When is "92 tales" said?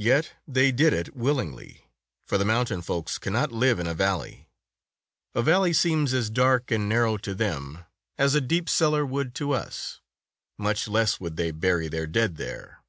8.18-8.34